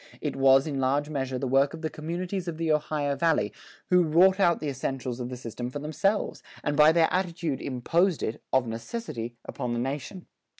It 0.19 0.35
was 0.35 0.65
in 0.65 0.79
large 0.79 1.11
measure 1.11 1.37
the 1.37 1.45
work 1.47 1.75
of 1.75 1.83
the 1.83 1.89
communities 1.91 2.47
of 2.47 2.57
the 2.57 2.71
Ohio 2.71 3.15
Valley 3.15 3.53
who 3.91 4.01
wrought 4.01 4.39
out 4.39 4.59
the 4.59 4.67
essentials 4.67 5.19
of 5.19 5.29
the 5.29 5.37
system 5.37 5.69
for 5.69 5.77
themselves, 5.77 6.41
and 6.63 6.75
by 6.75 6.91
their 6.91 7.07
attitude 7.13 7.61
imposed 7.61 8.23
it, 8.23 8.41
of 8.51 8.65
necessity, 8.65 9.35
upon 9.47 9.73
the 9.73 9.79
nation. 9.79 10.25